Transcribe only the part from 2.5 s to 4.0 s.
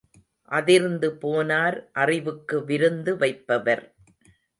விருந்து வைப்பவர்.